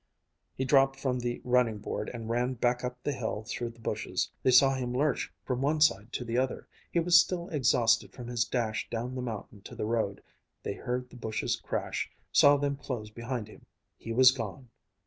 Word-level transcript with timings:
He 0.55 0.65
dropped 0.65 0.99
from 0.99 1.19
the 1.19 1.39
running 1.43 1.77
board 1.77 2.09
and 2.11 2.27
ran 2.27 2.55
back 2.55 2.83
up 2.83 2.97
the 3.03 3.11
hill 3.11 3.45
through 3.47 3.69
the 3.69 3.79
bushes. 3.79 4.31
They 4.41 4.49
saw 4.49 4.73
him 4.73 4.93
lurch 4.95 5.31
from 5.45 5.61
one 5.61 5.79
side 5.79 6.11
to 6.13 6.25
the 6.25 6.39
other; 6.39 6.67
he 6.91 6.99
was 6.99 7.19
still 7.21 7.49
exhausted 7.49 8.11
from 8.11 8.25
his 8.27 8.43
dash 8.43 8.89
down 8.89 9.13
the 9.13 9.21
mountain 9.21 9.61
to 9.61 9.75
the 9.75 9.85
road; 9.85 10.23
they 10.63 10.73
heard 10.73 11.11
the 11.11 11.17
bushes 11.17 11.55
crash, 11.55 12.09
saw 12.31 12.57
them 12.57 12.77
close 12.77 13.11
behind 13.11 13.47
him. 13.47 13.67
He 13.95 14.11
was 14.11 14.31
gone. 14.31 14.71